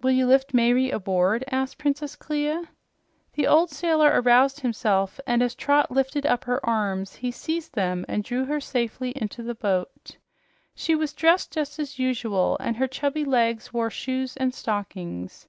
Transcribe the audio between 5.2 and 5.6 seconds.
and as